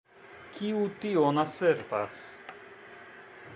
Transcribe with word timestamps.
Kiu 0.55 0.79
tion 1.03 1.43
asertas? 1.43 2.19